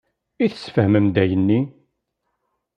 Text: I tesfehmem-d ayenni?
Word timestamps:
I 0.43 0.45
tesfehmem-d 0.53 1.15
ayenni? 1.23 1.61